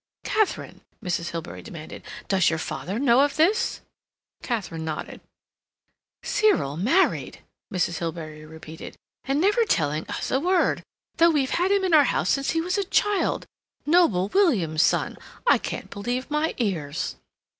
[0.23, 1.29] "Katharine," Mrs.
[1.29, 3.81] Hilbery demanded, "does your father know of this?"
[4.41, 5.21] Katharine nodded.
[6.23, 7.99] "Cyril married!" Mrs.
[7.99, 8.95] Hilbery repeated.
[9.25, 10.81] "And never telling us a word,
[11.17, 15.19] though we've had him in our house since he was a child—noble William's son!
[15.45, 17.17] I can't believe my ears!"